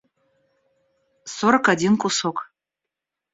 сорок 1.35 1.69
один 1.69 1.95
кусок 1.95 2.37